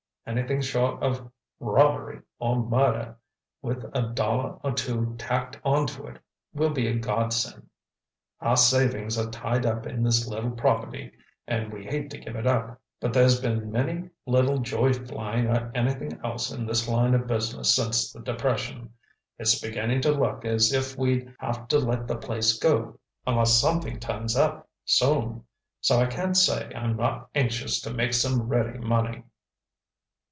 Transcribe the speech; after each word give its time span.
Anything 0.27 0.61
short 0.61 1.01
of 1.01 1.29
robbery 1.59 2.21
or 2.39 2.63
murder 2.63 3.17
with 3.61 3.83
a 3.91 4.03
dollar 4.13 4.59
or 4.63 4.71
two 4.71 5.15
tacked 5.17 5.59
onto 5.63 6.05
it 6.05 6.19
will 6.53 6.69
be 6.69 6.87
a 6.87 6.93
godsend. 6.99 7.67
Our 8.39 8.55
savings 8.55 9.17
are 9.17 9.31
tied 9.31 9.65
up 9.65 9.87
in 9.87 10.03
this 10.03 10.27
little 10.27 10.51
property 10.51 11.11
and 11.47 11.73
we 11.73 11.83
hate 11.85 12.11
to 12.11 12.19
give 12.19 12.35
up. 12.45 12.79
But 13.01 13.13
there's 13.13 13.41
been 13.41 13.71
mighty 13.71 14.11
little 14.27 14.59
joy 14.59 14.93
flying 14.93 15.47
or 15.47 15.69
anything 15.73 16.17
else 16.23 16.51
in 16.51 16.67
this 16.67 16.87
line 16.87 17.15
of 17.15 17.27
business 17.27 17.75
since 17.75 18.13
the 18.13 18.21
depression. 18.21 18.91
It's 19.39 19.59
beginning 19.59 20.01
to 20.01 20.11
look 20.11 20.45
as 20.45 20.71
if 20.71 20.95
we'd 20.97 21.33
have 21.39 21.67
to 21.69 21.79
let 21.79 22.07
the 22.07 22.15
place 22.15 22.57
go 22.59 22.99
unless 23.25 23.55
something 23.55 23.99
turns 23.99 24.37
up 24.37 24.69
soon. 24.85 25.43
So 25.81 25.99
I 25.99 26.05
can't 26.05 26.37
say 26.37 26.71
I'm 26.75 26.95
not 26.95 27.27
anxious 27.33 27.81
to 27.81 27.93
make 27.93 28.13
some 28.13 28.43
ready 28.43 28.77
money." 28.77 29.23